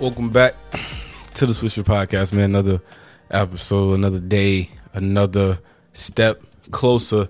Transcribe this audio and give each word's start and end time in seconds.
Welcome 0.00 0.30
back 0.30 0.54
to 1.34 1.44
the 1.44 1.52
Swisher 1.52 1.84
Podcast, 1.84 2.32
man. 2.32 2.54
Another 2.54 2.80
episode, 3.30 3.92
another 3.92 4.18
day, 4.18 4.70
another 4.94 5.58
step 5.92 6.42
closer 6.70 7.28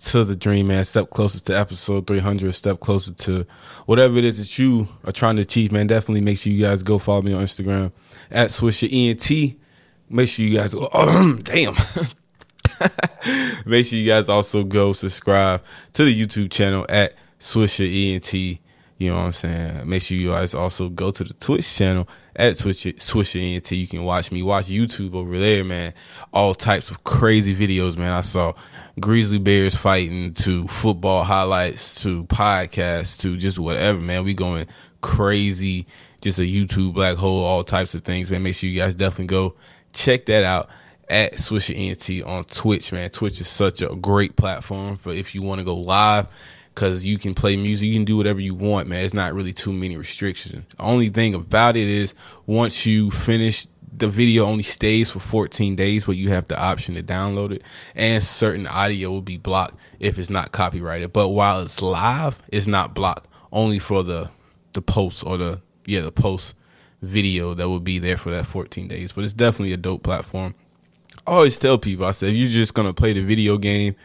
to 0.00 0.24
the 0.24 0.36
dream, 0.36 0.66
man. 0.66 0.84
Step 0.84 1.08
closer 1.08 1.40
to 1.40 1.58
episode 1.58 2.06
300, 2.06 2.52
step 2.52 2.78
closer 2.78 3.14
to 3.14 3.46
whatever 3.86 4.18
it 4.18 4.24
is 4.26 4.36
that 4.36 4.58
you 4.62 4.86
are 5.04 5.12
trying 5.12 5.36
to 5.36 5.42
achieve, 5.42 5.72
man. 5.72 5.86
Definitely 5.86 6.20
make 6.20 6.36
sure 6.36 6.52
you 6.52 6.62
guys 6.62 6.82
go 6.82 6.98
follow 6.98 7.22
me 7.22 7.32
on 7.32 7.42
Instagram 7.42 7.90
at 8.30 8.50
Swisher 8.50 8.92
ENT. 8.92 9.56
Make 10.10 10.28
sure 10.28 10.44
you 10.44 10.58
guys 10.58 10.74
go, 10.74 10.90
damn. 11.42 11.74
make 13.64 13.86
sure 13.86 13.98
you 13.98 14.06
guys 14.06 14.28
also 14.28 14.62
go 14.62 14.92
subscribe 14.92 15.64
to 15.94 16.04
the 16.04 16.14
YouTube 16.14 16.50
channel 16.50 16.84
at 16.90 17.14
Swisher 17.40 17.88
ENT. 17.88 18.60
You 19.00 19.08
know 19.08 19.16
what 19.16 19.22
I'm 19.22 19.32
saying? 19.32 19.88
Make 19.88 20.02
sure 20.02 20.14
you 20.14 20.28
guys 20.28 20.52
also 20.52 20.90
go 20.90 21.10
to 21.10 21.24
the 21.24 21.32
Twitch 21.32 21.74
channel 21.74 22.06
at 22.36 22.58
Twitch 22.58 22.84
Swisher 22.84 23.40
ENT. 23.40 23.70
You 23.72 23.88
can 23.88 24.04
watch 24.04 24.30
me 24.30 24.42
watch 24.42 24.66
YouTube 24.66 25.14
over 25.14 25.38
there, 25.38 25.64
man. 25.64 25.94
All 26.34 26.54
types 26.54 26.90
of 26.90 27.02
crazy 27.02 27.56
videos, 27.56 27.96
man. 27.96 28.12
I 28.12 28.20
saw 28.20 28.52
grizzly 29.00 29.38
bears 29.38 29.74
fighting 29.74 30.34
to 30.34 30.68
football 30.68 31.24
highlights 31.24 32.02
to 32.02 32.24
podcasts 32.26 33.18
to 33.22 33.38
just 33.38 33.58
whatever, 33.58 33.98
man. 33.98 34.22
We 34.22 34.34
going 34.34 34.66
crazy. 35.00 35.86
Just 36.20 36.38
a 36.38 36.42
YouTube 36.42 36.92
black 36.92 37.16
hole, 37.16 37.42
all 37.42 37.64
types 37.64 37.94
of 37.94 38.02
things, 38.04 38.30
man. 38.30 38.42
Make 38.42 38.54
sure 38.54 38.68
you 38.68 38.78
guys 38.78 38.94
definitely 38.94 39.28
go 39.28 39.54
check 39.94 40.26
that 40.26 40.44
out 40.44 40.68
at 41.08 41.36
Swisher 41.36 41.74
ENT 41.74 42.22
on 42.28 42.44
Twitch, 42.44 42.92
man. 42.92 43.08
Twitch 43.08 43.40
is 43.40 43.48
such 43.48 43.80
a 43.80 43.96
great 43.96 44.36
platform 44.36 44.98
for 44.98 45.10
if 45.10 45.34
you 45.34 45.40
want 45.40 45.58
to 45.58 45.64
go 45.64 45.74
live 45.74 46.28
because 46.74 47.04
you 47.04 47.18
can 47.18 47.34
play 47.34 47.56
music, 47.56 47.88
you 47.88 47.94
can 47.94 48.04
do 48.04 48.16
whatever 48.16 48.40
you 48.40 48.54
want, 48.54 48.88
man. 48.88 49.04
It's 49.04 49.14
not 49.14 49.34
really 49.34 49.52
too 49.52 49.72
many 49.72 49.96
restrictions. 49.96 50.64
The 50.76 50.82
only 50.82 51.08
thing 51.08 51.34
about 51.34 51.76
it 51.76 51.88
is 51.88 52.14
once 52.46 52.86
you 52.86 53.10
finish 53.10 53.66
the 53.92 54.08
video 54.08 54.44
only 54.44 54.62
stays 54.62 55.10
for 55.10 55.18
14 55.20 55.76
days, 55.76 56.04
but 56.04 56.16
you 56.16 56.30
have 56.30 56.48
the 56.48 56.58
option 56.58 56.94
to 56.94 57.02
download 57.02 57.52
it, 57.52 57.62
and 57.94 58.22
certain 58.22 58.66
audio 58.66 59.10
will 59.10 59.22
be 59.22 59.36
blocked 59.36 59.74
if 59.98 60.18
it's 60.18 60.30
not 60.30 60.52
copyrighted. 60.52 61.12
But 61.12 61.28
while 61.28 61.60
it's 61.60 61.82
live, 61.82 62.42
it's 62.48 62.66
not 62.66 62.94
blocked. 62.94 63.28
Only 63.52 63.78
for 63.78 64.02
the 64.02 64.30
the 64.72 64.82
post 64.82 65.24
or 65.26 65.36
the 65.36 65.60
yeah 65.86 66.00
the 66.00 66.12
post 66.12 66.54
video 67.02 67.54
that 67.54 67.68
will 67.68 67.80
be 67.80 67.98
there 67.98 68.16
for 68.16 68.30
that 68.30 68.46
14 68.46 68.86
days. 68.88 69.12
But 69.12 69.24
it's 69.24 69.32
definitely 69.32 69.72
a 69.72 69.76
dope 69.76 70.02
platform. 70.02 70.54
I 71.26 71.32
always 71.32 71.58
tell 71.58 71.76
people, 71.76 72.06
I 72.06 72.12
said, 72.12 72.30
if 72.30 72.36
you're 72.36 72.48
just 72.48 72.74
gonna 72.74 72.94
play 72.94 73.12
the 73.12 73.22
video 73.22 73.58
game, 73.58 73.96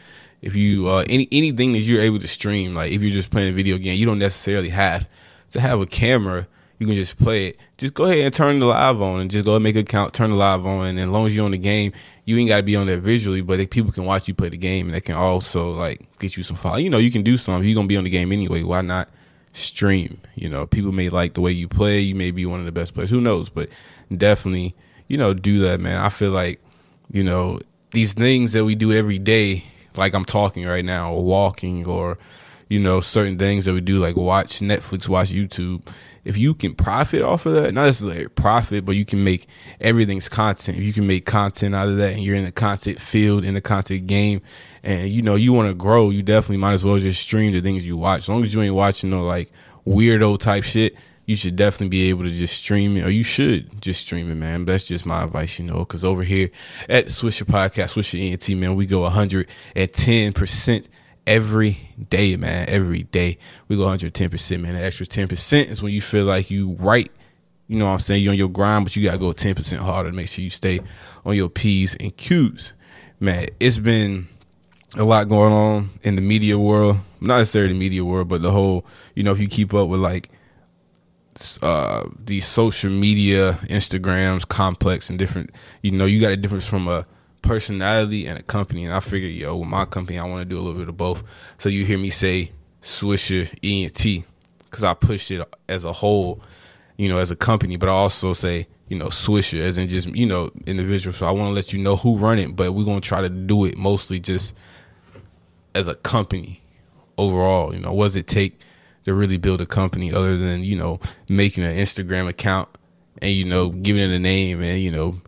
if 0.46 0.56
you 0.56 0.88
uh, 0.88 1.04
any 1.10 1.28
anything 1.32 1.72
that 1.72 1.80
you're 1.80 2.02
able 2.02 2.20
to 2.20 2.28
stream, 2.28 2.76
like 2.76 2.92
if 2.92 3.02
you're 3.02 3.12
just 3.12 3.32
playing 3.32 3.50
a 3.50 3.56
video 3.56 3.78
game, 3.80 3.98
you 3.98 4.06
don't 4.06 4.20
necessarily 4.20 4.70
have 4.70 5.10
to 5.50 5.60
have 5.60 5.82
a 5.82 5.88
camera. 5.88 6.48
You 6.78 6.86
can 6.86 6.96
just 6.96 7.18
play 7.18 7.48
it. 7.48 7.60
Just 7.78 7.94
go 7.94 8.04
ahead 8.06 8.20
and 8.20 8.34
turn 8.34 8.60
the 8.60 8.68
live 8.68 9.02
on, 9.02 9.22
and 9.22 9.32
just 9.32 9.44
go 9.44 9.56
and 9.56 9.64
make 9.64 9.76
an 9.76 9.82
account, 9.82 10.14
turn 10.14 10.30
the 10.30 10.38
live 10.38 10.66
on, 10.66 10.86
and 10.86 11.00
as 11.00 11.08
long 11.08 11.26
as 11.26 11.36
you're 11.36 11.46
on 11.46 11.52
the 11.52 11.58
game, 11.58 11.94
you 12.26 12.38
ain't 12.38 12.50
got 12.50 12.58
to 12.58 12.64
be 12.64 12.76
on 12.76 12.86
there 12.86 12.98
visually, 12.98 13.42
but 13.42 13.58
they, 13.58 13.66
people 13.66 13.92
can 13.92 14.06
watch 14.06 14.28
you 14.28 14.36
play 14.36 14.50
the 14.50 14.58
game, 14.58 14.86
and 14.86 14.94
they 14.94 15.02
can 15.02 15.16
also 15.16 15.72
like 15.72 16.08
get 16.20 16.38
you 16.38 16.44
some 16.44 16.58
follow. 16.58 16.78
You 16.78 16.92
know, 16.92 17.00
you 17.00 17.12
can 17.12 17.24
do 17.24 17.38
something. 17.38 17.68
You're 17.68 17.76
gonna 17.76 17.88
be 17.88 17.98
on 17.98 18.04
the 18.04 18.10
game 18.12 18.32
anyway. 18.32 18.62
Why 18.62 18.82
not 18.82 19.10
stream? 19.54 20.22
You 20.36 20.50
know, 20.50 20.68
people 20.68 20.92
may 20.92 21.10
like 21.10 21.34
the 21.34 21.42
way 21.42 21.54
you 21.54 21.68
play. 21.68 22.02
You 22.02 22.14
may 22.14 22.30
be 22.30 22.46
one 22.46 22.60
of 22.60 22.68
the 22.68 22.72
best 22.72 22.94
players. 22.94 23.10
Who 23.10 23.22
knows? 23.22 23.50
But 23.50 23.70
definitely, 24.16 24.76
you 25.08 25.18
know, 25.18 25.34
do 25.34 25.58
that, 25.60 25.80
man. 25.80 25.98
I 25.98 26.10
feel 26.10 26.32
like 26.32 26.62
you 27.10 27.24
know 27.24 27.62
these 27.92 28.14
things 28.14 28.54
that 28.54 28.64
we 28.64 28.76
do 28.76 28.92
every 28.92 29.18
day 29.18 29.64
like 29.98 30.14
I'm 30.14 30.26
talking 30.26 30.66
right 30.66 30.86
now 30.86 31.14
or 31.14 31.24
walking 31.24 31.86
or 31.86 32.18
you 32.70 32.80
know 32.80 33.00
certain 33.00 33.38
things 33.38 33.66
that 33.66 33.74
we 33.74 33.82
do 33.82 34.00
like 34.00 34.16
watch 34.16 34.60
Netflix, 34.60 35.08
watch 35.08 35.32
YouTube. 35.32 35.88
If 36.24 36.38
you 36.38 36.56
can 36.56 36.74
profit 36.74 37.22
off 37.22 37.46
of 37.46 37.54
that, 37.54 37.72
not 37.74 37.86
necessarily 37.86 38.28
profit, 38.28 38.84
but 38.84 38.96
you 38.96 39.06
can 39.06 39.24
make 39.24 39.48
everything's 39.80 40.28
content. 40.28 40.80
If 40.80 40.84
you 40.84 40.92
can 40.92 41.06
make 41.06 41.26
content 41.26 41.76
out 41.76 41.88
of 41.88 41.98
that 41.98 42.14
and 42.14 42.24
you're 42.24 42.36
in 42.36 42.46
the 42.46 42.52
content 42.52 43.00
field, 43.00 43.46
in 43.46 43.54
the 43.54 43.62
content 43.62 44.08
game, 44.08 44.42
and 44.84 45.10
you 45.10 45.22
know 45.22 45.36
you 45.36 45.54
want 45.54 45.70
to 45.70 45.76
grow, 45.76 46.10
you 46.10 46.24
definitely 46.24 46.58
might 46.58 46.74
as 46.74 46.84
well 46.84 46.98
just 46.98 47.22
stream 47.22 47.54
the 47.54 47.62
things 47.62 47.86
you 47.86 47.98
watch. 47.98 48.22
As 48.22 48.30
long 48.30 48.44
as 48.44 48.54
you 48.54 48.62
ain't 48.62 48.74
watching 48.74 49.12
no 49.12 49.24
like 49.24 49.52
weirdo 49.86 50.40
type 50.40 50.64
shit, 50.64 50.96
you 51.26 51.36
should 51.36 51.56
definitely 51.56 51.90
be 51.90 52.10
able 52.10 52.24
to 52.24 52.32
just 52.32 52.56
stream 52.56 52.98
it, 52.98 53.06
or 53.06 53.10
you 53.10 53.24
should 53.24 53.82
just 53.82 54.02
stream 54.02 54.30
it, 54.30 54.36
man. 54.36 54.66
That's 54.66 54.86
just 54.86 55.06
my 55.06 55.24
advice, 55.24 55.58
you 55.58 55.66
know, 55.66 55.80
because 55.80 56.06
over 56.06 56.24
here 56.24 56.52
at 56.88 57.08
Swisher 57.08 57.44
Podcast, 57.44 57.96
Swisher 57.96 58.32
ENT, 58.32 58.50
man, 58.60 58.76
we 58.76 58.86
go 58.86 59.02
110% 59.10 60.86
every 61.26 61.80
day, 62.10 62.36
man. 62.36 62.70
Every 62.70 63.04
day. 63.04 63.38
We 63.68 63.76
go 63.76 63.86
110%, 63.86 64.62
man. 64.62 64.76
The 64.76 64.84
extra 64.84 65.06
10% 65.06 65.72
is 65.72 65.82
when 65.82 65.94
you 65.94 66.02
feel 66.02 66.26
like 66.26 66.52
you 66.52 66.74
right. 66.80 67.12
You 67.68 67.80
know 67.80 67.88
what 67.88 67.94
I'm 67.94 68.00
saying? 68.00 68.24
You're 68.24 68.32
on 68.32 68.38
your 68.38 68.50
grind, 68.50 68.86
but 68.86 68.96
you 68.96 69.04
got 69.04 69.14
to 69.14 69.18
go 69.18 69.32
10% 69.32 69.78
harder 69.78 70.12
to 70.12 70.16
make 70.16 70.28
sure 70.28 70.44
you 70.44 70.52
stay 70.52 70.82
on 71.26 71.36
your 71.36 71.50
P's 71.50 71.96
and 71.96 72.16
Q's. 72.16 72.74
Man, 73.20 73.48
it's 73.60 73.80
been 73.80 74.28
a 74.96 75.04
lot 75.04 75.28
going 75.28 75.52
on 75.52 75.90
in 76.04 76.16
the 76.16 76.22
media 76.22 76.60
world. 76.60 76.98
Not 77.20 77.40
necessarily 77.40 77.74
the 77.74 77.80
media 77.80 78.06
world, 78.06 78.28
but 78.28 78.44
the 78.44 78.52
whole, 78.52 78.86
you 79.16 79.24
know, 79.24 79.32
if 79.32 79.40
you 79.40 79.48
keep 79.48 79.74
up 79.74 79.88
with 79.88 80.00
like 80.00 80.30
uh, 81.62 82.08
the 82.18 82.42
social 82.42 82.92
media, 82.92 83.54
Instagrams, 83.64 84.48
complex, 84.48 85.10
and 85.10 85.20
different. 85.20 85.52
You 85.82 85.92
know, 85.92 86.06
you 86.06 86.22
got 86.22 86.32
a 86.32 86.38
difference 86.38 86.68
from 86.68 86.88
a 86.88 87.06
personality 87.42 88.26
and 88.26 88.40
a 88.40 88.44
company. 88.44 88.86
And 88.86 88.94
I 88.94 89.00
figured, 89.00 89.34
yo, 89.34 89.58
with 89.58 89.70
my 89.70 89.86
company, 89.86 90.20
I 90.20 90.26
want 90.26 90.42
to 90.42 90.46
do 90.46 90.58
a 90.58 90.62
little 90.62 90.80
bit 90.80 90.90
of 90.90 90.98
both. 90.98 91.24
So 91.58 91.70
you 91.70 91.86
hear 91.86 91.98
me 91.98 92.10
say 92.10 92.52
Swisher 92.82 93.50
ENT 93.64 94.26
because 94.60 94.84
I 94.84 94.94
pushed 94.94 95.32
it 95.32 95.48
as 95.70 95.84
a 95.86 95.94
whole, 95.94 96.42
you 96.98 97.10
know, 97.10 97.18
as 97.18 97.32
a 97.32 97.36
company, 97.36 97.78
but 97.78 97.90
I 97.90 97.94
also 97.94 98.34
say, 98.34 98.68
you 98.88 98.98
know, 98.98 99.08
Swisher 99.08 99.62
as 99.62 99.78
in 99.78 99.88
just, 99.88 100.08
you 100.10 100.26
know, 100.26 100.52
individual. 100.66 101.14
So 101.14 101.26
I 101.28 101.32
want 101.32 101.50
to 101.50 101.54
let 101.54 101.74
you 101.74 101.80
know 101.80 101.96
who 101.96 102.18
run 102.18 102.40
it, 102.40 102.56
but 102.56 102.74
we're 102.74 102.86
going 102.86 103.02
to 103.02 103.08
try 103.08 103.22
to 103.22 103.30
do 103.30 103.66
it 103.66 103.78
mostly 103.78 104.20
just 104.20 104.56
as 105.74 105.88
a 105.88 105.96
company 105.96 106.62
overall. 107.18 107.74
You 107.74 107.80
know, 107.80 107.94
what 107.94 108.06
does 108.06 108.16
it 108.16 108.28
take 108.28 108.60
to 109.06 109.14
really 109.14 109.38
build 109.38 109.62
a 109.62 109.66
company 109.66 110.14
other 110.14 110.38
than 110.38 110.64
you 110.64 110.76
know 110.76 111.00
making 111.30 111.64
an 111.64 111.76
Instagram 111.76 112.28
account 112.28 112.70
and 113.22 113.32
you 113.32 113.46
know 113.46 113.70
giving 113.70 114.04
it 114.04 114.14
a 114.14 114.20
name 114.20 114.62
and 114.62 114.82
you 114.82 114.92
know 114.92 115.22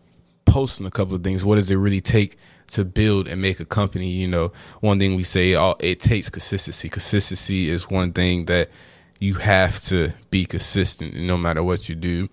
posting 0.45 0.85
a 0.85 0.91
couple 0.91 1.15
of 1.15 1.23
things. 1.23 1.45
What 1.45 1.55
does 1.55 1.69
it 1.71 1.75
really 1.75 2.01
take 2.01 2.37
to 2.71 2.83
build 2.83 3.27
and 3.27 3.41
make 3.41 3.59
a 3.59 3.65
company? 3.65 4.09
You 4.09 4.27
know, 4.27 4.51
one 4.81 4.99
thing 4.99 5.15
we 5.15 5.23
say 5.23 5.55
oh, 5.55 5.75
it 5.79 5.99
takes 5.99 6.29
consistency. 6.29 6.89
Consistency 6.89 7.69
is 7.69 7.89
one 7.89 8.11
thing 8.11 8.45
that 8.45 8.69
you 9.19 9.35
have 9.35 9.81
to 9.83 10.11
be 10.29 10.45
consistent 10.45 11.15
no 11.15 11.37
matter 11.37 11.63
what 11.63 11.89
you 11.89 11.95
do. 11.95 12.29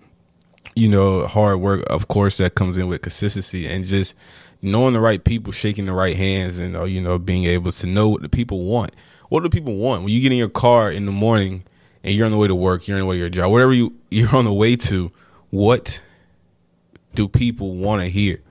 You 0.75 0.89
know, 0.89 1.25
hard 1.25 1.61
work, 1.61 1.85
of 1.89 2.07
course, 2.07 2.37
that 2.37 2.55
comes 2.55 2.77
in 2.77 2.87
with 2.87 3.01
consistency 3.01 3.65
and 3.65 3.85
just 3.85 4.13
knowing 4.61 4.93
the 4.93 4.99
right 4.99 5.23
people, 5.23 5.53
shaking 5.53 5.85
the 5.85 5.93
right 5.93 6.15
hands, 6.15 6.57
and 6.57 6.75
uh, 6.75 6.83
you 6.83 7.01
know, 7.01 7.17
being 7.17 7.45
able 7.45 7.71
to 7.71 7.87
know 7.87 8.09
what 8.09 8.21
the 8.21 8.29
people 8.29 8.65
want. 8.65 8.91
What 9.29 9.43
do 9.43 9.49
people 9.49 9.75
want 9.75 10.03
when 10.03 10.11
you 10.11 10.21
get 10.21 10.31
in 10.31 10.37
your 10.37 10.49
car 10.49 10.91
in 10.91 11.05
the 11.05 11.11
morning 11.11 11.63
and 12.03 12.13
you're 12.13 12.25
on 12.25 12.31
the 12.31 12.37
way 12.37 12.47
to 12.47 12.55
work, 12.55 12.87
you're 12.87 12.97
on 12.97 13.01
the 13.01 13.05
way 13.07 13.15
to 13.15 13.19
your 13.19 13.29
job, 13.29 13.51
whatever 13.51 13.73
you 13.73 13.95
you're 14.09 14.35
on 14.35 14.45
the 14.45 14.53
way 14.53 14.75
to? 14.75 15.11
What 15.49 16.01
do 17.13 17.27
people 17.27 17.75
want 17.75 18.01
to 18.01 18.09
hear? 18.09 18.41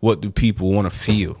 What 0.00 0.20
do 0.20 0.30
people 0.30 0.70
want 0.72 0.90
to 0.90 0.96
feel? 0.96 1.38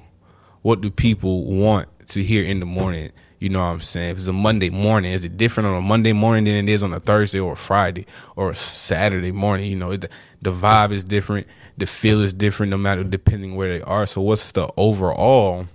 What 0.62 0.80
do 0.80 0.90
people 0.90 1.44
want 1.44 1.88
to 2.08 2.22
hear 2.22 2.42
in 2.44 2.60
the 2.60 2.66
morning? 2.66 3.12
You 3.38 3.50
know 3.50 3.58
what 3.58 3.66
I'm 3.66 3.80
saying? 3.82 4.12
If 4.12 4.16
it's 4.16 4.26
a 4.26 4.32
Monday 4.32 4.70
morning, 4.70 5.12
is 5.12 5.24
it 5.24 5.36
different 5.36 5.66
on 5.66 5.74
a 5.74 5.80
Monday 5.82 6.14
morning 6.14 6.44
than 6.44 6.54
it 6.66 6.72
is 6.72 6.82
on 6.82 6.94
a 6.94 7.00
Thursday 7.00 7.38
or 7.38 7.52
a 7.52 7.56
Friday 7.56 8.06
or 8.36 8.50
a 8.50 8.54
Saturday 8.56 9.32
morning? 9.32 9.70
You 9.70 9.76
know, 9.76 9.90
it, 9.90 10.10
the 10.40 10.50
vibe 10.50 10.92
is 10.92 11.04
different, 11.04 11.46
the 11.76 11.86
feel 11.86 12.22
is 12.22 12.32
different, 12.32 12.70
no 12.70 12.78
matter 12.78 13.04
depending 13.04 13.54
where 13.54 13.76
they 13.76 13.84
are. 13.84 14.06
So, 14.06 14.22
what's 14.22 14.52
the 14.52 14.70
overall 14.78 15.66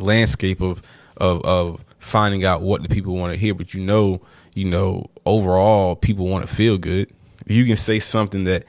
landscape 0.00 0.60
of 0.60 0.82
of 1.16 1.44
of 1.44 1.84
finding 2.00 2.44
out 2.44 2.62
what 2.62 2.82
the 2.82 2.88
people 2.88 3.14
want 3.14 3.32
to 3.32 3.38
hear? 3.38 3.54
But 3.54 3.72
you 3.74 3.80
know, 3.80 4.20
you 4.54 4.64
know, 4.64 5.06
overall, 5.24 5.94
people 5.94 6.26
want 6.26 6.46
to 6.46 6.52
feel 6.52 6.76
good. 6.76 7.10
If 7.46 7.52
you 7.52 7.64
can 7.64 7.76
say 7.76 8.00
something 8.00 8.44
that 8.44 8.64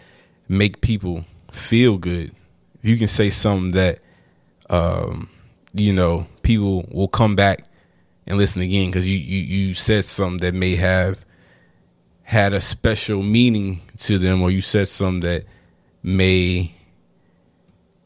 make 0.47 0.81
people 0.81 1.25
feel 1.51 1.97
good, 1.97 2.31
if 2.83 2.89
you 2.89 2.97
can 2.97 3.07
say 3.07 3.29
something 3.29 3.71
that, 3.71 3.99
um, 4.69 5.29
you 5.73 5.93
know, 5.93 6.27
people 6.43 6.85
will 6.91 7.07
come 7.07 7.35
back 7.35 7.65
and 8.27 8.37
listen 8.37 8.61
again 8.61 8.89
because 8.89 9.07
you, 9.07 9.17
you 9.17 9.67
you 9.67 9.73
said 9.73 10.05
something 10.05 10.39
that 10.39 10.53
may 10.53 10.75
have 10.75 11.25
had 12.23 12.53
a 12.53 12.61
special 12.61 13.21
meaning 13.21 13.81
to 13.97 14.17
them, 14.17 14.41
or 14.41 14.49
you 14.49 14.61
said 14.61 14.87
something 14.87 15.19
that 15.21 15.45
may, 16.01 16.73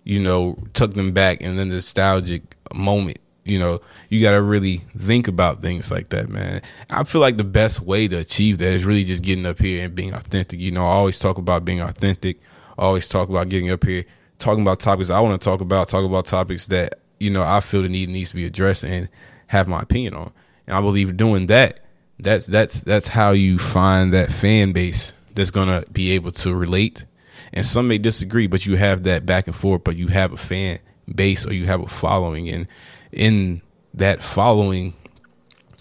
you 0.03 0.19
know, 0.19 0.57
took 0.73 0.93
them 0.93 1.11
back 1.11 1.41
in 1.41 1.55
the 1.55 1.65
nostalgic 1.65 2.55
moment. 2.73 3.19
You 3.45 3.59
know, 3.59 3.81
you 4.09 4.21
got 4.21 4.31
to 4.31 4.41
really 4.41 4.81
think 4.97 5.27
about 5.27 5.61
things 5.61 5.91
like 5.91 6.09
that, 6.09 6.29
man. 6.29 6.61
I 6.89 7.03
feel 7.03 7.21
like 7.21 7.37
the 7.37 7.43
best 7.43 7.79
way 7.79 8.07
to 8.07 8.17
achieve 8.17 8.57
that 8.57 8.73
is 8.73 8.85
really 8.85 9.03
just 9.03 9.23
getting 9.23 9.45
up 9.45 9.59
here 9.59 9.85
and 9.85 9.93
being 9.93 10.13
authentic. 10.13 10.59
You 10.59 10.71
know, 10.71 10.83
I 10.83 10.93
always 10.93 11.19
talk 11.19 11.37
about 11.37 11.63
being 11.63 11.79
authentic. 11.79 12.39
I 12.77 12.83
always 12.83 13.07
talk 13.07 13.29
about 13.29 13.49
getting 13.49 13.69
up 13.69 13.83
here, 13.83 14.03
talking 14.39 14.63
about 14.63 14.79
topics 14.79 15.09
I 15.09 15.19
want 15.19 15.39
to 15.39 15.45
talk 15.45 15.61
about, 15.61 15.87
talk 15.87 16.03
about 16.03 16.25
topics 16.25 16.67
that, 16.67 16.99
you 17.19 17.29
know, 17.29 17.43
I 17.43 17.59
feel 17.59 17.83
the 17.83 17.89
need 17.89 18.09
needs 18.09 18.31
to 18.31 18.35
be 18.35 18.45
addressed 18.45 18.83
and 18.83 19.09
have 19.47 19.67
my 19.67 19.81
opinion 19.81 20.15
on. 20.15 20.33
And 20.67 20.75
I 20.75 20.81
believe 20.81 21.15
doing 21.15 21.45
that 21.45 21.85
that's 22.19 22.45
that's 22.47 22.81
that's 22.81 23.09
how 23.09 23.31
you 23.31 23.57
find 23.59 24.13
that 24.13 24.31
fan 24.31 24.71
base 24.71 25.13
that's 25.33 25.51
gonna 25.51 25.83
be 25.91 26.11
able 26.11 26.31
to 26.31 26.55
relate. 26.55 27.05
And 27.53 27.65
some 27.65 27.87
may 27.87 27.97
disagree, 27.97 28.47
but 28.47 28.65
you 28.65 28.77
have 28.77 29.03
that 29.03 29.25
back 29.25 29.47
and 29.47 29.55
forth. 29.55 29.83
But 29.83 29.95
you 29.95 30.07
have 30.07 30.33
a 30.33 30.37
fan 30.37 30.79
base 31.13 31.45
or 31.45 31.53
you 31.53 31.65
have 31.65 31.81
a 31.81 31.87
following, 31.87 32.47
and 32.49 32.67
in 33.15 33.61
that 33.93 34.21
following, 34.21 34.93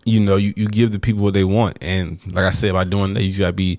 you 0.05 0.21
know, 0.21 0.37
you, 0.37 0.55
you 0.57 0.69
give 0.69 0.93
the 0.93 0.99
people 0.99 1.23
what 1.23 1.35
they 1.35 1.45
want. 1.45 1.79
And 1.83 2.21
like 2.35 2.45
I 2.45 2.53
said, 2.53 2.73
by 2.73 2.85
doing 2.85 3.15
that, 3.15 3.23
you 3.23 3.39
gotta 3.39 3.53
be 3.53 3.79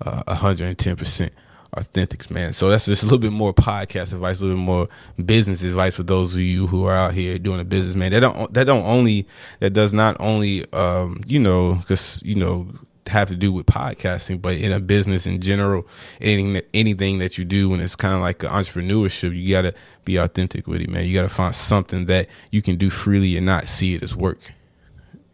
uh, 0.00 0.34
hundred 0.34 0.66
and 0.68 0.78
ten 0.78 0.96
percent 0.96 1.32
authentics, 1.76 2.30
man. 2.30 2.52
So 2.52 2.68
that's 2.68 2.86
just 2.86 3.02
a 3.02 3.06
little 3.06 3.18
bit 3.18 3.32
more 3.32 3.54
podcast 3.54 4.12
advice, 4.12 4.40
a 4.40 4.44
little 4.44 4.58
bit 4.58 4.64
more 4.64 4.88
business 5.24 5.62
advice 5.62 5.96
for 5.96 6.02
those 6.02 6.34
of 6.34 6.40
you 6.42 6.66
who 6.66 6.84
are 6.86 6.94
out 6.94 7.14
here 7.14 7.38
doing 7.38 7.60
a 7.60 7.64
business, 7.64 7.94
man. 7.94 8.12
That 8.12 8.20
don't 8.20 8.52
that 8.54 8.64
don't 8.64 8.84
only 8.84 9.26
that 9.60 9.70
does 9.70 9.94
not 9.94 10.16
only 10.20 10.70
um, 10.72 11.22
you 11.26 11.38
know, 11.38 11.74
because 11.76 12.22
you 12.24 12.34
know 12.34 12.68
have 13.08 13.28
to 13.28 13.34
do 13.34 13.52
with 13.52 13.66
podcasting, 13.66 14.40
but 14.40 14.54
in 14.54 14.72
a 14.72 14.80
business 14.80 15.26
in 15.26 15.40
general, 15.40 15.86
anything 16.20 16.52
that, 16.54 16.68
anything 16.72 17.18
that 17.18 17.38
you 17.38 17.44
do, 17.44 17.72
and 17.72 17.82
it's 17.82 17.96
kind 17.96 18.14
of 18.14 18.20
like 18.20 18.38
entrepreneurship, 18.38 19.36
you 19.36 19.50
got 19.50 19.62
to 19.62 19.74
be 20.04 20.16
authentic 20.16 20.66
with 20.66 20.80
it, 20.80 20.88
man. 20.88 21.06
You 21.06 21.16
got 21.16 21.22
to 21.22 21.28
find 21.28 21.54
something 21.54 22.06
that 22.06 22.28
you 22.50 22.62
can 22.62 22.76
do 22.76 22.90
freely 22.90 23.36
and 23.36 23.46
not 23.46 23.68
see 23.68 23.94
it 23.94 24.02
as 24.02 24.14
work. 24.14 24.38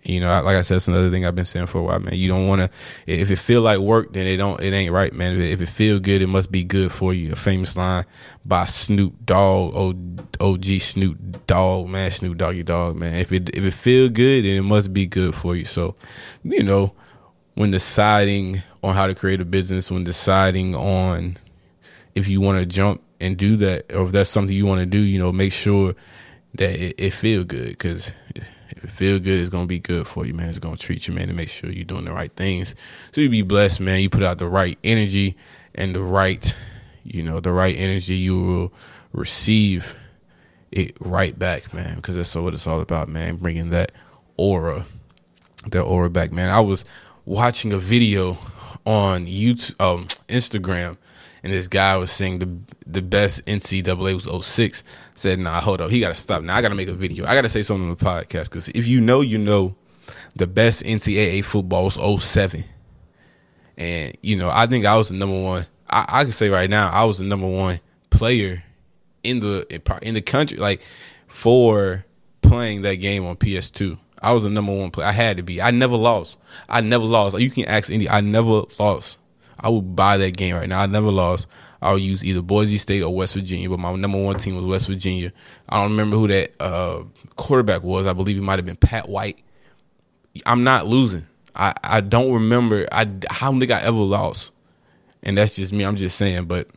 You 0.05 0.21
know, 0.21 0.29
like 0.43 0.57
I 0.57 0.63
said, 0.63 0.77
that's 0.77 0.89
another 0.89 1.11
thing 1.11 1.27
I've 1.27 1.35
been 1.35 1.45
saying 1.45 1.67
for 1.67 1.79
a 1.79 1.83
while, 1.83 1.99
man. 1.99 2.15
You 2.15 2.29
don't 2.29 2.47
want 2.47 2.63
to. 2.63 2.71
If 3.07 3.31
it 3.31 3.37
feel 3.37 3.61
like 3.61 3.79
work, 3.79 4.15
then 4.15 4.27
it 4.27 4.39
don't. 4.39 4.59
It 4.59 4.73
ain't 4.73 4.93
right, 4.93 5.13
man. 5.13 5.39
If 5.39 5.61
it 5.61 5.69
feel 5.69 6.01
good, 6.01 6.23
it 6.23 6.29
must 6.29 6.51
be 6.51 6.65
good 6.65 6.91
for 6.93 7.13
you. 7.13 7.33
A 7.33 7.37
famous 7.37 7.77
line 7.77 8.07
by 8.43 8.65
Snoop 8.67 9.27
Dogg, 9.27 9.75
OG 10.41 10.65
Snoop 10.81 11.47
Dogg, 11.47 11.89
man. 11.89 12.11
Snoop 12.11 12.39
Doggy 12.39 12.63
Dogg, 12.63 12.97
man. 12.97 13.17
If 13.17 13.33
it 13.33 13.51
if 13.53 13.63
it 13.63 13.75
feel 13.75 14.09
good, 14.09 14.45
then 14.45 14.57
it 14.57 14.63
must 14.63 14.95
be 14.95 15.07
good 15.07 15.35
for 15.35 15.55
you. 15.55 15.67
So, 15.67 15.95
you 16.43 16.63
know, 16.63 16.95
when 17.59 17.73
deciding 17.73 18.63
on 18.85 18.95
how 18.95 19.09
to 19.09 19.17
create 19.17 19.41
a 19.41 19.45
business, 19.45 19.91
when 19.91 20.05
deciding 20.05 20.77
on 20.77 21.37
if 22.15 22.29
you 22.29 22.41
want 22.41 22.57
to 22.57 22.65
jump 22.65 23.03
and 23.19 23.37
do 23.37 23.57
that, 23.57 23.93
or 23.93 24.07
if 24.07 24.13
that's 24.13 24.31
something 24.31 24.55
you 24.55 24.65
want 24.65 24.79
to 24.79 24.87
do, 24.87 24.99
you 24.99 25.19
know, 25.19 25.33
make 25.33 25.53
sure 25.53 25.97
that 26.55 26.71
it, 26.71 26.95
it 26.97 27.11
feel 27.11 27.43
good 27.43 27.71
because 27.71 28.13
if 28.37 28.85
it 28.85 28.91
feel 28.93 29.19
good, 29.19 29.41
it's 29.41 29.51
gonna 29.51 29.67
be 29.67 29.81
good 29.81 30.07
for 30.07 30.25
you, 30.25 30.35
man. 30.35 30.49
It's 30.49 30.61
gonna 30.61 30.77
treat 30.77 31.09
you, 31.09 31.15
man, 31.15 31.27
to 31.27 31.35
make 31.35 31.49
sure 31.49 31.69
you're 31.69 31.83
doing 31.83 32.05
the 32.05 32.13
right 32.13 32.31
things. 32.33 32.77
So 33.11 33.21
you 33.21 33.29
be 33.29 33.43
blessed, 33.43 33.81
man. 33.81 34.03
You 34.03 34.09
put 34.09 34.23
out 34.23 34.39
the 34.39 34.47
right 34.47 34.79
energy 34.85 35.37
and 35.75 35.97
the 35.97 36.03
right, 36.03 36.55
you 37.03 37.25
know, 37.25 37.41
the 37.41 37.51
right 37.51 37.75
energy. 37.77 38.15
You 38.15 38.41
will 38.41 38.73
receive 39.13 39.97
it 40.71 40.97
right 41.01 41.37
back, 41.37 41.75
man. 41.75 41.97
Because 41.97 42.15
that's 42.15 42.37
what 42.37 42.55
it's 42.55 42.69
all 42.69 42.81
about, 42.81 43.09
man. 43.09 43.35
Bringing 43.35 43.71
that 43.71 43.91
aura, 44.37 44.87
that 45.67 45.83
aura 45.83 46.09
back, 46.09 46.31
man. 46.31 46.51
I 46.51 46.61
was 46.61 46.85
watching 47.29 47.73
a 47.73 47.79
video 47.79 48.39
on 48.87 49.27
YouTube, 49.27 49.81
um, 49.81 50.07
Instagram 50.29 50.97
and 51.43 51.53
this 51.53 51.69
guy 51.69 51.97
was 51.97 52.11
saying 52.11 52.39
the 52.39 52.59
the 52.87 53.03
best 53.03 53.45
NCAA 53.47 54.15
was 54.15 54.47
06. 54.47 54.83
Said, 55.15 55.39
nah, 55.39 55.61
hold 55.61 55.81
up, 55.81 55.91
he 55.91 56.01
got 56.01 56.09
to 56.09 56.17
stop. 56.17 56.43
Now 56.43 56.57
I 56.57 56.63
got 56.63 56.71
to 56.71 56.75
make 56.75 56.89
a 56.89 56.95
video. 56.95 57.27
I 57.27 57.35
got 57.35 57.43
to 57.43 57.49
say 57.49 57.63
something 57.63 57.89
on 57.89 57.97
the 57.97 58.05
podcast 58.05 58.45
because 58.45 58.69
if 58.71 58.87
you 58.87 59.01
know, 59.01 59.21
you 59.21 59.39
know, 59.39 59.75
the 60.37 60.47
best 60.47 60.85
NCAA 60.85 61.45
football 61.45 61.85
was 61.85 62.25
07. 62.25 62.65
And 63.77 64.17
you 64.23 64.37
know, 64.37 64.51
I 64.51 64.67
think 64.67 64.85
I 64.85 64.97
was 64.97 65.11
the 65.11 65.17
number 65.17 65.41
one. 65.41 65.67
I, 65.89 66.05
I 66.09 66.23
can 66.25 66.33
say 66.33 66.49
right 66.49 66.69
now, 66.69 66.91
I 66.91 67.05
was 67.05 67.19
the 67.19 67.25
number 67.25 67.47
one 67.47 67.81
player 68.11 68.65
in 69.23 69.41
the 69.41 69.67
in 70.03 70.15
the 70.15 70.23
country, 70.23 70.59
like 70.59 70.81
for 71.27 72.05
playing 72.43 72.83
that 72.83 72.97
game 72.97 73.25
on 73.25 73.37
PS2. 73.37 73.99
I 74.21 74.33
was 74.33 74.43
the 74.43 74.51
number 74.51 74.75
one 74.75 74.91
player. 74.91 75.07
I 75.07 75.13
had 75.13 75.37
to 75.37 75.43
be. 75.43 75.63
I 75.63 75.71
never 75.71 75.97
lost. 75.97 76.39
I 76.69 76.81
never 76.81 77.05
lost. 77.05 77.39
You 77.39 77.51
can 77.51 77.67
ask 77.67 77.91
any. 77.91 78.09
I 78.09 78.21
never 78.21 78.65
lost. 78.79 79.19
I 79.61 79.69
would 79.69 79.97
buy 79.97 80.17
that 80.19 80.37
game 80.37 80.55
right 80.55 80.69
now. 80.69 80.81
I 80.81 80.87
never 80.87 81.11
lost. 81.11 81.49
I 81.83 81.93
would 81.93 82.03
use 82.03 82.25
either 82.25 82.43
Boise 82.43 82.79
State 82.79 83.03
or 83.03 83.15
West 83.15 83.35
Virginia, 83.35 83.69
but 83.69 83.79
my 83.79 83.95
number 83.95 84.21
one 84.21 84.37
team 84.37 84.57
was 84.57 84.65
West 84.65 84.87
Virginia. 84.87 85.33
I 85.69 85.83
don't 85.83 85.93
remember 85.93 86.17
who 86.17 86.29
that 86.29 86.53
uh, 86.61 87.05
quarterback 87.37 87.83
was. 87.83 88.07
I 88.07 88.13
believe 88.13 88.37
it 88.37 88.43
might 88.43 88.59
have 88.59 88.67
been 88.67 88.77
Pat 88.77 89.09
White. 89.09 89.41
I'm 90.47 90.65
not 90.65 90.87
losing. 90.87 91.27
I, 91.55 91.75
I 91.83 92.01
don't 92.01 92.33
remember. 92.33 92.87
I, 92.93 93.03
I 93.03 93.39
don't 93.41 93.59
think 93.59 93.73
I 93.73 93.81
ever 93.81 93.99
lost. 93.99 94.53
And 95.23 95.37
that's 95.37 95.57
just 95.57 95.73
me. 95.73 95.85
I'm 95.85 95.97
just 95.97 96.17
saying. 96.17 96.45
But 96.45 96.69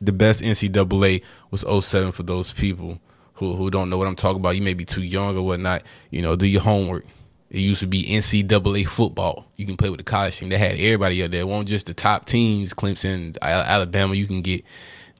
the 0.00 0.12
best 0.12 0.42
NCAA 0.42 1.22
was 1.50 1.64
07 1.84 2.12
for 2.12 2.24
those 2.24 2.52
people 2.52 3.00
who, 3.40 3.56
who 3.56 3.70
don't 3.70 3.88
know 3.88 3.96
what 3.96 4.06
I'm 4.06 4.16
talking 4.16 4.38
about. 4.38 4.54
You 4.54 4.62
may 4.62 4.74
be 4.74 4.84
too 4.84 5.02
young 5.02 5.36
or 5.36 5.42
whatnot. 5.42 5.82
You 6.10 6.20
know, 6.20 6.36
do 6.36 6.46
your 6.46 6.60
homework. 6.60 7.06
It 7.48 7.60
used 7.60 7.80
to 7.80 7.86
be 7.86 8.04
NCAA 8.04 8.86
football. 8.86 9.46
You 9.56 9.64
can 9.66 9.78
play 9.78 9.88
with 9.88 9.98
the 9.98 10.04
college 10.04 10.38
team. 10.38 10.50
They 10.50 10.58
had 10.58 10.72
everybody 10.72 11.24
up 11.24 11.30
there. 11.32 11.40
It 11.40 11.48
wasn't 11.48 11.70
just 11.70 11.86
the 11.86 11.94
top 11.94 12.26
teams, 12.26 12.74
Clemson, 12.74 13.36
Alabama. 13.40 14.14
You 14.14 14.26
can 14.26 14.42
get 14.42 14.62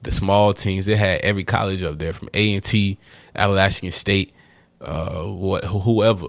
the 0.02 0.12
small 0.12 0.52
teams. 0.52 0.84
They 0.84 0.96
had 0.96 1.22
every 1.22 1.44
college 1.44 1.82
up 1.82 1.99
there 1.99 2.12
from 2.12 2.28
A 2.34 2.55
and 2.55 2.62
T, 2.62 2.99
Appalachian 3.34 3.90
State, 3.90 4.34
uh, 4.82 5.25
what 5.25 5.64
whoever. 5.64 6.28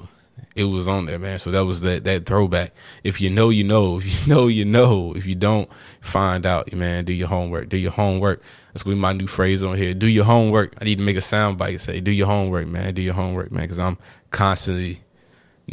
It 0.56 0.66
was 0.66 0.88
on 0.88 1.06
there, 1.06 1.18
man. 1.18 1.40
So 1.40 1.52
that 1.52 1.66
was 1.66 1.82
that 1.82 2.04
that 2.04 2.26
throwback. 2.26 2.74
If 3.04 3.22
you 3.22 3.30
know, 3.30 3.50
you 3.50 3.64
know. 3.64 3.98
If 4.02 4.28
you 4.28 4.34
know, 4.34 4.48
you 4.48 4.66
know. 4.66 5.14
If 5.16 5.26
you 5.26 5.36
don't, 5.36 5.70
find 6.02 6.46
out, 6.46 6.72
man. 6.74 7.06
Do 7.06 7.14
your 7.14 7.30
homework. 7.30 7.70
Do 7.70 7.78
your 7.78 7.92
homework. 7.92 8.42
That's 8.74 8.84
gonna 8.84 8.96
be 8.96 9.02
my 9.02 9.14
new 9.14 9.28
phrase 9.28 9.64
on 9.64 9.78
here. 9.78 9.94
Do 9.94 10.08
your 10.08 10.26
homework. 10.26 10.74
I 10.80 10.86
need 10.86 10.98
to 10.98 11.04
make 11.04 11.18
a 11.18 11.22
sound 11.22 11.58
bite 11.58 11.80
say, 11.80 12.02
"Do 12.02 12.12
your 12.12 12.28
homework, 12.28 12.68
man. 12.68 12.94
Do 12.94 13.02
your 13.02 13.14
homework, 13.14 13.52
man." 13.52 13.64
Because 13.64 13.80
I'm 13.80 13.98
constantly 14.32 15.02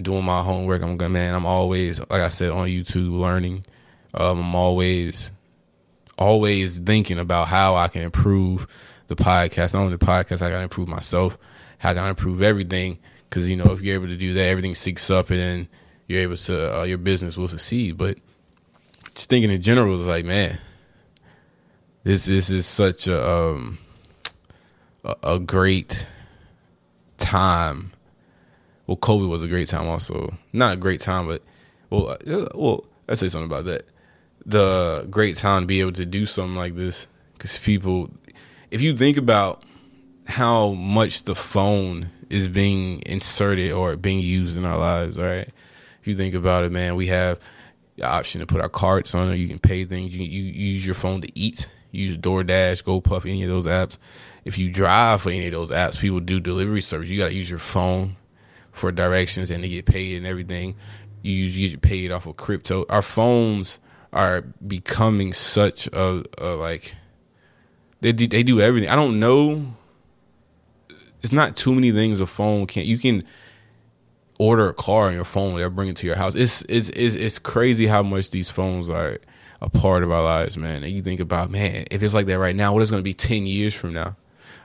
doing 0.00 0.24
my 0.24 0.42
homework. 0.42 0.82
I'm 0.82 0.96
good, 0.96 1.10
man. 1.10 1.34
I'm 1.34 1.46
always, 1.46 2.00
like 2.00 2.22
I 2.22 2.28
said, 2.28 2.50
on 2.50 2.68
YouTube 2.68 3.18
learning. 3.18 3.64
Um, 4.14 4.40
I'm 4.40 4.54
always, 4.54 5.32
always 6.16 6.78
thinking 6.78 7.18
about 7.18 7.48
how 7.48 7.76
I 7.76 7.88
can 7.88 8.02
improve 8.02 8.66
the 9.08 9.16
podcast. 9.16 9.74
Not 9.74 9.80
only 9.80 9.96
the 9.96 10.04
podcast, 10.04 10.42
I 10.42 10.50
got 10.50 10.58
to 10.58 10.62
improve 10.62 10.88
myself. 10.88 11.36
How 11.78 11.90
I 11.90 11.94
can 11.94 12.08
improve 12.08 12.42
everything? 12.42 12.98
Because 13.28 13.48
you 13.48 13.56
know, 13.56 13.72
if 13.72 13.80
you're 13.80 13.94
able 13.94 14.06
to 14.06 14.16
do 14.16 14.34
that, 14.34 14.44
everything 14.44 14.72
syncs 14.72 15.14
up, 15.14 15.30
and 15.30 15.40
then 15.40 15.68
you're 16.06 16.22
able 16.22 16.36
to, 16.36 16.80
uh, 16.80 16.82
your 16.84 16.98
business 16.98 17.36
will 17.36 17.48
succeed. 17.48 17.98
But 17.98 18.18
just 19.14 19.28
thinking 19.28 19.50
in 19.50 19.60
general 19.60 20.00
is 20.00 20.06
like, 20.06 20.24
man, 20.24 20.58
this 22.04 22.26
this 22.26 22.50
is 22.50 22.66
such 22.66 23.06
a 23.06 23.28
um, 23.28 23.78
a, 25.04 25.16
a 25.22 25.38
great 25.38 26.06
time 27.18 27.92
well, 28.88 28.96
COVID 28.96 29.28
was 29.28 29.44
a 29.44 29.48
great 29.48 29.68
time 29.68 29.86
also. 29.86 30.34
Not 30.52 30.72
a 30.72 30.76
great 30.76 31.00
time, 31.00 31.28
but 31.28 31.42
well, 31.90 32.16
uh, 32.26 32.46
well, 32.54 32.84
let's 33.06 33.20
say 33.20 33.28
something 33.28 33.50
about 33.50 33.66
that. 33.66 33.86
The 34.46 35.06
great 35.10 35.36
time 35.36 35.64
to 35.64 35.66
be 35.66 35.80
able 35.82 35.92
to 35.92 36.06
do 36.06 36.24
something 36.24 36.56
like 36.56 36.74
this 36.74 37.06
because 37.34 37.58
people, 37.58 38.10
if 38.70 38.80
you 38.80 38.96
think 38.96 39.18
about 39.18 39.62
how 40.26 40.70
much 40.70 41.24
the 41.24 41.34
phone 41.34 42.08
is 42.30 42.48
being 42.48 43.02
inserted 43.06 43.72
or 43.72 43.96
being 43.96 44.20
used 44.20 44.56
in 44.56 44.64
our 44.64 44.78
lives, 44.78 45.16
right? 45.16 45.48
If 46.00 46.06
you 46.06 46.14
think 46.14 46.34
about 46.34 46.64
it, 46.64 46.72
man, 46.72 46.94
we 46.94 47.06
have 47.08 47.38
the 47.96 48.04
option 48.04 48.40
to 48.40 48.46
put 48.46 48.60
our 48.60 48.68
cards 48.68 49.14
on 49.14 49.30
it. 49.30 49.36
You 49.36 49.48
can 49.48 49.58
pay 49.58 49.84
things. 49.84 50.14
You, 50.14 50.24
you 50.24 50.42
use 50.42 50.86
your 50.86 50.94
phone 50.94 51.20
to 51.22 51.38
eat. 51.38 51.68
use 51.90 52.16
DoorDash, 52.18 52.84
GoPuff, 52.84 53.28
any 53.28 53.42
of 53.42 53.48
those 53.48 53.66
apps. 53.66 53.98
If 54.44 54.58
you 54.58 54.72
drive 54.72 55.22
for 55.22 55.30
any 55.30 55.46
of 55.46 55.52
those 55.52 55.70
apps, 55.70 55.98
people 55.98 56.20
do 56.20 56.40
delivery 56.40 56.80
service. 56.80 57.08
You 57.08 57.18
got 57.18 57.28
to 57.28 57.34
use 57.34 57.50
your 57.50 57.58
phone 57.58 58.16
for 58.72 58.92
directions 58.92 59.50
and 59.50 59.62
to 59.62 59.68
get 59.68 59.86
paid 59.86 60.16
and 60.16 60.26
everything. 60.26 60.76
You 61.22 61.32
usually 61.32 61.70
get 61.70 61.82
paid 61.82 62.12
off 62.12 62.26
of 62.26 62.36
crypto. 62.36 62.86
Our 62.88 63.02
phones 63.02 63.80
are 64.12 64.42
becoming 64.66 65.32
such 65.32 65.86
a, 65.88 66.24
a 66.38 66.54
like 66.54 66.94
they 68.00 68.12
do, 68.12 68.26
they 68.26 68.42
do 68.42 68.60
everything. 68.60 68.88
I 68.88 68.96
don't 68.96 69.18
know. 69.18 69.74
It's 71.22 71.32
not 71.32 71.56
too 71.56 71.74
many 71.74 71.90
things 71.92 72.20
a 72.20 72.26
phone 72.26 72.66
can't. 72.66 72.86
You 72.86 72.98
can 72.98 73.24
order 74.38 74.68
a 74.68 74.74
car 74.74 75.08
on 75.08 75.14
your 75.14 75.24
phone. 75.24 75.58
They'll 75.58 75.70
bring 75.70 75.88
it 75.88 75.96
to 75.96 76.06
your 76.06 76.16
house. 76.16 76.34
It's 76.34 76.62
it's 76.68 76.88
it's, 76.90 77.14
it's 77.14 77.38
crazy 77.38 77.86
how 77.86 78.02
much 78.02 78.30
these 78.30 78.50
phones 78.50 78.88
are 78.88 79.18
a 79.60 79.68
part 79.68 80.02
of 80.02 80.12
our 80.12 80.22
lives, 80.22 80.56
man. 80.56 80.84
And 80.84 80.92
you 80.92 81.02
think 81.02 81.20
about, 81.20 81.50
man, 81.50 81.86
if 81.90 82.02
it's 82.02 82.14
like 82.14 82.26
that 82.26 82.38
right 82.38 82.54
now, 82.54 82.72
what 82.72 82.82
is 82.82 82.90
going 82.90 83.00
to 83.00 83.04
be 83.04 83.14
ten 83.14 83.46
years 83.46 83.74
from 83.74 83.92
now? 83.92 84.16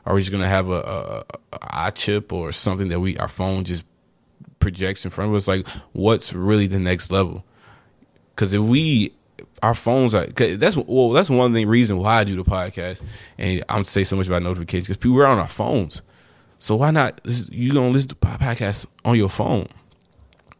Are 0.05 0.13
we 0.13 0.21
just 0.21 0.31
going 0.31 0.43
to 0.43 0.49
have 0.49 0.69
a, 0.69 0.81
a, 0.81 1.23
a, 1.53 1.87
a 1.87 1.91
chip 1.91 2.33
or 2.33 2.51
something 2.51 2.89
that 2.89 2.99
we 2.99 3.17
our 3.17 3.29
phone 3.29 3.63
just 3.63 3.85
projects 4.63 5.05
in 5.05 5.11
front 5.11 5.29
of 5.29 5.35
us. 5.35 5.47
Like, 5.47 5.67
what's 5.91 6.33
really 6.33 6.65
the 6.65 6.79
next 6.79 7.11
level? 7.11 7.43
Because 8.33 8.53
if 8.53 8.61
we, 8.61 9.13
our 9.61 9.75
phones 9.75 10.15
are 10.15 10.25
that's 10.25 10.75
well, 10.75 11.09
that's 11.09 11.29
one 11.29 11.53
thing 11.53 11.67
reason 11.67 11.97
why 11.97 12.21
I 12.21 12.23
do 12.23 12.35
the 12.35 12.43
podcast, 12.43 13.01
and 13.37 13.63
I'm 13.69 13.83
say 13.83 14.03
so 14.03 14.15
much 14.15 14.27
about 14.27 14.41
notifications 14.41 14.87
because 14.87 14.97
people 14.97 15.21
are 15.21 15.27
on 15.27 15.37
our 15.37 15.47
phones. 15.47 16.01
So 16.63 16.77
why 16.77 16.91
not? 16.91 17.19
You 17.25 17.73
gonna 17.73 17.89
listen 17.89 18.07
to 18.11 18.15
podcasts 18.15 18.85
on 19.03 19.17
your 19.17 19.27
phone? 19.27 19.67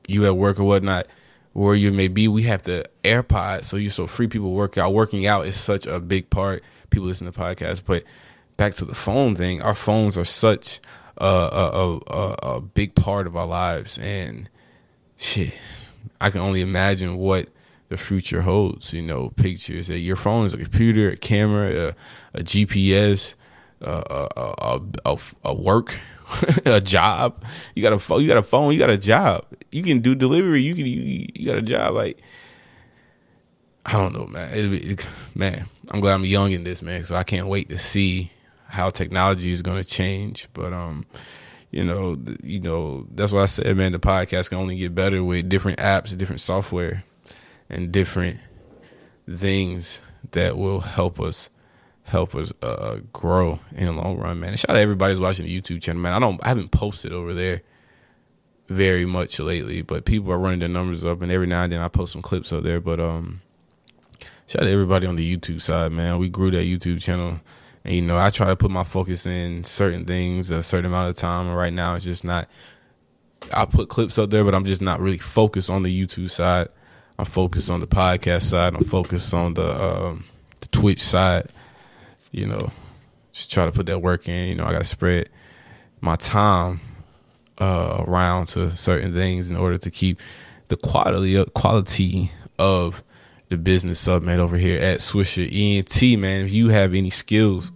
You 0.05 0.25
at 0.25 0.35
work 0.35 0.59
or 0.59 0.65
whatnot, 0.65 1.07
where 1.53 1.75
you 1.75 1.93
may 1.93 2.09
be. 2.09 2.27
We 2.27 2.43
have 2.43 2.63
the 2.63 2.83
AirPods, 3.05 3.63
so 3.63 3.77
you 3.77 3.89
so 3.89 4.05
free 4.05 4.27
people 4.27 4.51
work 4.51 4.77
out. 4.77 4.91
Working 4.93 5.25
out 5.25 5.47
is 5.47 5.55
such 5.55 5.87
a 5.87 6.01
big 6.01 6.29
part. 6.29 6.61
People 6.89 7.07
listen 7.07 7.31
to 7.31 7.39
podcasts, 7.39 7.81
but 7.81 8.03
back 8.57 8.75
to 8.75 8.85
the 8.85 8.93
phone 8.93 9.33
thing, 9.35 9.61
our 9.61 9.73
phones 9.73 10.17
are 10.17 10.25
such 10.25 10.81
a, 11.19 11.25
a, 11.25 11.99
a, 12.05 12.55
a 12.55 12.59
big 12.59 12.95
part 12.95 13.25
of 13.25 13.37
our 13.37 13.47
lives, 13.47 13.97
and 13.99 14.49
shit, 15.15 15.53
I 16.19 16.31
can 16.31 16.41
only 16.41 16.59
imagine 16.59 17.15
what 17.15 17.47
the 17.87 17.95
future 17.95 18.41
holds. 18.41 18.91
You 18.91 19.03
know, 19.03 19.29
pictures. 19.29 19.87
That 19.87 19.99
your 19.99 20.17
phone 20.17 20.47
is 20.47 20.53
a 20.53 20.57
computer, 20.57 21.11
a 21.11 21.15
camera, 21.15 21.93
a, 22.33 22.39
a 22.39 22.43
GPS, 22.43 23.35
a, 23.79 24.27
a, 24.35 24.81
a, 25.43 25.53
work, 25.53 25.99
a 26.65 26.81
job. 26.81 27.43
You 27.75 27.83
got 27.83 27.93
a 27.93 27.99
phone. 27.99 28.21
You 28.21 28.27
got 28.27 28.37
a 28.37 28.43
phone. 28.43 28.73
You 28.73 28.79
got 28.79 28.89
a 28.89 28.97
job. 28.97 29.45
You 29.71 29.83
can 29.83 29.99
do 29.99 30.15
delivery. 30.15 30.61
You 30.61 30.75
can. 30.75 30.85
You, 30.85 31.27
you 31.33 31.45
got 31.45 31.57
a 31.57 31.61
job. 31.61 31.93
Like 31.93 32.21
I 33.85 33.93
don't 33.93 34.13
know, 34.13 34.25
man. 34.27 34.53
It, 34.53 34.91
it, 34.91 35.07
man, 35.35 35.67
I'm 35.91 35.99
glad 35.99 36.13
I'm 36.13 36.25
young 36.25 36.51
in 36.51 36.63
this, 36.63 36.81
man. 36.81 37.03
So 37.03 37.15
I 37.15 37.23
can't 37.23 37.47
wait 37.47 37.69
to 37.69 37.77
see 37.77 38.31
how 38.67 38.89
technology 38.89 39.51
is 39.51 39.61
going 39.61 39.81
to 39.81 39.87
change. 39.87 40.47
But 40.53 40.73
um, 40.73 41.05
you 41.69 41.83
know, 41.83 42.17
you 42.41 42.59
know, 42.59 43.07
that's 43.11 43.31
why 43.31 43.43
I 43.43 43.47
said, 43.47 43.75
man, 43.75 43.91
the 43.91 43.99
podcast 43.99 44.49
can 44.49 44.57
only 44.57 44.77
get 44.77 44.95
better 44.95 45.23
with 45.23 45.49
different 45.49 45.79
apps, 45.79 46.15
different 46.15 46.41
software, 46.41 47.03
and 47.69 47.91
different 47.91 48.39
things 49.29 50.01
that 50.31 50.57
will 50.57 50.81
help 50.81 51.19
us 51.19 51.49
help 52.03 52.35
us 52.35 52.51
uh, 52.61 52.97
grow 53.11 53.59
in 53.75 53.85
the 53.85 53.91
long 53.91 54.17
run, 54.17 54.39
man. 54.39 54.51
And 54.51 54.59
shout 54.59 54.71
out 54.71 54.75
to 54.75 54.81
everybody 54.81 55.13
who's 55.13 55.19
watching 55.19 55.45
the 55.45 55.61
YouTube 55.61 55.81
channel, 55.81 56.01
man. 56.01 56.13
I 56.13 56.19
don't, 56.19 56.43
I 56.43 56.49
haven't 56.49 56.71
posted 56.71 57.13
over 57.13 57.33
there 57.33 57.61
very 58.67 59.05
much 59.05 59.39
lately, 59.39 59.81
but 59.81 60.05
people 60.05 60.31
are 60.31 60.37
running 60.37 60.59
their 60.59 60.69
numbers 60.69 61.03
up, 61.03 61.21
and 61.21 61.31
every 61.31 61.47
now 61.47 61.63
and 61.63 61.73
then 61.73 61.81
I 61.81 61.87
post 61.87 62.13
some 62.13 62.21
clips 62.21 62.53
up 62.53 62.63
there. 62.63 62.79
But 62.79 62.99
um, 62.99 63.41
shout 64.47 64.63
out 64.63 64.65
to 64.65 64.71
everybody 64.71 65.07
on 65.07 65.15
the 65.15 65.37
YouTube 65.37 65.61
side, 65.61 65.91
man. 65.91 66.17
We 66.17 66.29
grew 66.29 66.51
that 66.51 66.65
YouTube 66.65 67.01
channel 67.01 67.39
and, 67.85 67.95
you 67.95 68.01
know, 68.01 68.17
I 68.17 68.29
try 68.29 68.47
to 68.47 68.55
put 68.55 68.71
my 68.71 68.83
focus 68.83 69.25
in 69.25 69.63
certain 69.63 70.05
things 70.05 70.49
a 70.51 70.63
certain 70.63 70.85
amount 70.85 71.09
of 71.09 71.15
time. 71.15 71.47
And 71.47 71.57
right 71.57 71.73
now, 71.73 71.95
it's 71.95 72.05
just 72.05 72.23
not. 72.23 72.47
I 73.53 73.65
put 73.65 73.89
clips 73.89 74.17
up 74.17 74.29
there, 74.29 74.45
but 74.45 74.55
I'm 74.55 74.63
just 74.63 74.81
not 74.81 75.01
really 75.01 75.17
focused 75.17 75.69
on 75.69 75.83
the 75.83 76.05
YouTube 76.05 76.29
side. 76.31 76.69
I'm 77.19 77.25
focused 77.25 77.69
on 77.69 77.81
the 77.81 77.87
podcast 77.87 78.43
side. 78.43 78.73
I'm 78.73 78.85
focused 78.85 79.33
on 79.33 79.53
the, 79.55 79.83
um, 79.83 80.25
the 80.61 80.67
Twitch 80.69 81.01
side. 81.01 81.49
You 82.33 82.47
know, 82.47 82.71
just 83.31 83.49
try 83.49 83.65
to 83.65 83.71
put 83.71 83.85
that 83.85 84.01
work 84.01 84.27
in. 84.27 84.49
You 84.49 84.55
know, 84.55 84.65
I 84.65 84.73
got 84.73 84.79
to 84.79 84.85
spread 84.85 85.29
my 86.01 86.17
time 86.17 86.81
uh, 87.61 88.03
around 88.05 88.47
to 88.47 88.75
certain 88.75 89.13
things 89.13 89.49
in 89.49 89.55
order 89.55 89.77
to 89.77 89.89
keep 89.89 90.19
the 90.67 90.75
quality 90.75 91.41
quality 91.53 92.31
of 92.59 93.03
the 93.49 93.57
business 93.57 94.07
up, 94.07 94.23
man, 94.23 94.39
over 94.39 94.57
here 94.57 94.81
at 94.81 94.99
Swisher 94.99 95.47
ENT, 95.47 96.19
man. 96.19 96.45
If 96.45 96.51
you 96.51 96.69
have 96.69 96.93
any 96.93 97.11
skills, 97.11 97.71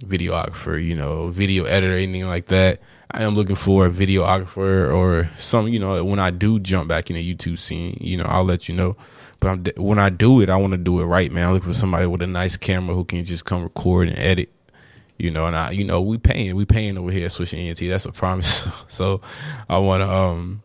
videographer, 0.00 0.82
you 0.82 0.94
know, 0.94 1.28
video 1.28 1.64
editor, 1.64 1.94
anything 1.94 2.26
like 2.26 2.46
that, 2.46 2.80
I 3.10 3.22
am 3.22 3.34
looking 3.34 3.56
for 3.56 3.86
a 3.86 3.90
videographer 3.90 4.92
or 4.92 5.30
some, 5.36 5.68
you 5.68 5.78
know, 5.78 6.02
when 6.04 6.18
I 6.18 6.30
do 6.30 6.58
jump 6.58 6.88
back 6.88 7.10
in 7.10 7.16
the 7.16 7.34
YouTube 7.34 7.58
scene, 7.58 7.96
you 8.00 8.16
know, 8.16 8.24
I'll 8.24 8.44
let 8.44 8.68
you 8.68 8.74
know. 8.74 8.96
But 9.40 9.48
I'm, 9.48 9.64
when 9.76 9.98
I 9.98 10.10
do 10.10 10.40
it, 10.40 10.50
I 10.50 10.56
want 10.56 10.72
to 10.72 10.78
do 10.78 11.00
it 11.00 11.04
right, 11.04 11.30
man. 11.30 11.46
I'm 11.48 11.54
looking 11.54 11.68
for 11.68 11.78
somebody 11.78 12.06
with 12.06 12.22
a 12.22 12.26
nice 12.26 12.56
camera 12.56 12.94
who 12.94 13.04
can 13.04 13.24
just 13.24 13.44
come 13.44 13.62
record 13.62 14.08
and 14.08 14.18
edit, 14.18 14.50
you 15.18 15.30
know. 15.30 15.46
And 15.46 15.54
I, 15.54 15.70
you 15.70 15.84
know, 15.84 16.00
we 16.00 16.18
paying, 16.18 16.56
we 16.56 16.64
paying 16.64 16.96
over 16.96 17.10
here 17.10 17.26
at 17.26 17.30
Swisher 17.30 17.58
ENT. 17.58 17.78
That's 17.78 18.06
a 18.06 18.12
promise. 18.12 18.66
so 18.88 19.20
I 19.68 19.78
want 19.78 20.02
to 20.02 20.10
um 20.10 20.62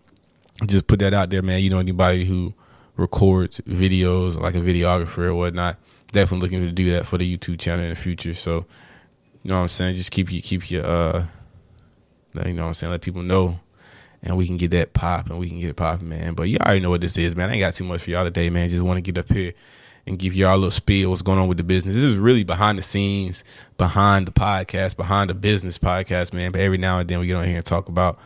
just 0.65 0.87
put 0.87 0.99
that 0.99 1.13
out 1.13 1.29
there, 1.29 1.41
man. 1.41 1.61
You 1.61 1.69
know, 1.69 1.79
anybody 1.79 2.25
who 2.25 2.53
records 2.99 3.61
videos 3.61 4.39
like 4.39 4.55
a 4.55 4.59
videographer 4.59 5.25
or 5.25 5.35
whatnot. 5.35 5.77
Definitely 6.11 6.47
looking 6.47 6.65
to 6.65 6.71
do 6.71 6.91
that 6.91 7.05
for 7.05 7.17
the 7.17 7.37
YouTube 7.37 7.59
channel 7.59 7.83
in 7.83 7.89
the 7.89 7.95
future. 7.95 8.33
So, 8.33 8.65
you 9.43 9.49
know 9.49 9.55
what 9.55 9.61
I'm 9.61 9.67
saying? 9.67 9.95
Just 9.95 10.11
keep 10.11 10.31
you 10.31 10.41
keep 10.41 10.69
your 10.69 10.85
uh 10.85 11.25
you 12.45 12.53
know 12.53 12.63
what 12.63 12.67
I'm 12.69 12.73
saying, 12.75 12.91
let 12.91 13.01
people 13.01 13.23
know 13.23 13.59
and 14.21 14.37
we 14.37 14.45
can 14.45 14.57
get 14.57 14.71
that 14.71 14.93
pop 14.93 15.29
and 15.29 15.39
we 15.39 15.49
can 15.49 15.59
get 15.59 15.69
it 15.69 15.75
popping, 15.75 16.09
man. 16.09 16.33
But 16.33 16.43
you 16.43 16.57
already 16.57 16.81
know 16.81 16.89
what 16.89 17.01
this 17.01 17.17
is, 17.17 17.35
man. 17.35 17.49
I 17.49 17.53
ain't 17.53 17.61
got 17.61 17.73
too 17.73 17.85
much 17.85 18.01
for 18.01 18.11
y'all 18.11 18.23
today, 18.23 18.49
man. 18.49 18.69
Just 18.69 18.81
want 18.81 18.97
to 18.97 19.01
get 19.01 19.17
up 19.17 19.31
here 19.31 19.53
and 20.05 20.19
give 20.19 20.33
y'all 20.33 20.55
a 20.55 20.57
little 20.57 20.71
spiel 20.71 21.09
what's 21.09 21.21
going 21.21 21.39
on 21.39 21.47
with 21.47 21.57
the 21.57 21.63
business. 21.63 21.95
This 21.95 22.03
is 22.03 22.17
really 22.17 22.43
behind 22.43 22.77
the 22.77 22.83
scenes, 22.83 23.43
behind 23.77 24.27
the 24.27 24.31
podcast, 24.31 24.97
behind 24.97 25.29
the 25.29 25.33
business 25.33 25.77
podcast, 25.77 26.33
man. 26.33 26.51
But 26.51 26.61
every 26.61 26.77
now 26.77 26.99
and 26.99 27.09
then 27.09 27.19
we 27.19 27.27
get 27.27 27.35
on 27.35 27.45
here 27.45 27.57
and 27.57 27.65
talk 27.65 27.87
about 27.87 28.19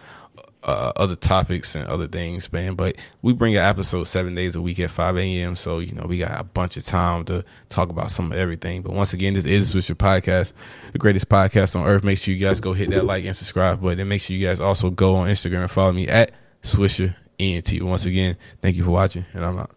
uh, 0.63 0.93
other 0.95 1.15
topics 1.15 1.75
and 1.75 1.87
other 1.87 2.07
things, 2.07 2.51
man. 2.51 2.75
But 2.75 2.95
we 3.21 3.33
bring 3.33 3.55
an 3.55 3.63
episode 3.63 4.05
seven 4.05 4.35
days 4.35 4.55
a 4.55 4.61
week 4.61 4.79
at 4.79 4.89
5 4.89 5.17
a.m. 5.17 5.55
So, 5.55 5.79
you 5.79 5.93
know, 5.93 6.05
we 6.05 6.17
got 6.17 6.39
a 6.39 6.43
bunch 6.43 6.77
of 6.77 6.83
time 6.85 7.25
to 7.25 7.43
talk 7.69 7.89
about 7.89 8.11
some 8.11 8.31
of 8.31 8.37
everything. 8.37 8.81
But 8.81 8.93
once 8.93 9.13
again, 9.13 9.33
this 9.33 9.45
is 9.45 9.73
Swisher 9.73 9.95
Podcast, 9.95 10.53
the 10.91 10.99
greatest 10.99 11.29
podcast 11.29 11.79
on 11.79 11.85
earth. 11.85 12.03
Make 12.03 12.17
sure 12.17 12.33
you 12.33 12.39
guys 12.45 12.61
go 12.61 12.73
hit 12.73 12.89
that 12.91 13.05
like 13.05 13.25
and 13.25 13.35
subscribe 13.35 13.81
button. 13.81 14.07
Make 14.07 14.21
sure 14.21 14.35
you 14.35 14.47
guys 14.47 14.59
also 14.59 14.89
go 14.89 15.15
on 15.15 15.27
Instagram 15.27 15.61
and 15.61 15.71
follow 15.71 15.93
me 15.93 16.07
at 16.07 16.31
Swisher 16.61 17.15
ENT. 17.39 17.81
Once 17.81 18.05
again, 18.05 18.37
thank 18.61 18.75
you 18.75 18.83
for 18.83 18.91
watching, 18.91 19.25
and 19.33 19.43
I'm 19.43 19.57
out. 19.59 19.71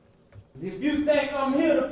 If 0.63 0.81
you 0.83 1.05
think 1.05 1.33
I'm 1.33 1.53
here 1.53 1.81
to 1.81 1.89